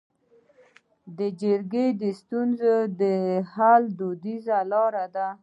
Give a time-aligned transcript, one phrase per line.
[1.41, 3.01] جرګې د ستونزو د
[3.51, 5.27] حل دودیزه لاره ده